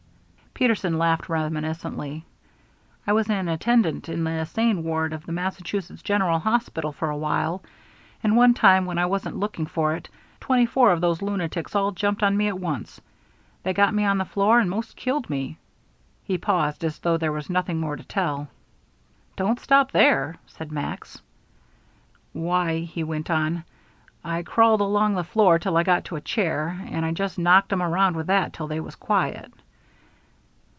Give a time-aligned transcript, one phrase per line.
[0.53, 2.23] Peterson laughed reminiscently.
[3.07, 7.17] "I was an attendant in the insane ward of the Massachusetts General Hospital for a
[7.17, 7.63] while,
[8.21, 10.07] and one time when I wasn't looking for it,
[10.39, 13.01] twenty four of those lunatics all jumped on me at once.
[13.63, 15.57] They got me on the floor and 'most killed me."
[16.25, 18.47] He paused, as though there was nothing more to tell.
[19.35, 21.19] "Don't stop there," said Max.
[22.33, 23.63] "Why," he went on,
[24.23, 27.73] "I crawled along the floor till I got to a chair, and I just knocked
[27.73, 29.51] 'em around with that till they was quiet."